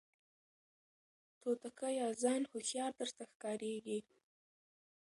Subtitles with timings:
[1.41, 3.99] توتکیه ځان هوښیار درته ښکاریږي